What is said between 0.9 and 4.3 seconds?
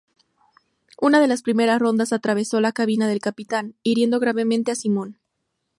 Una de las primeras rondas atravesó la cabina del capitán, hiriendo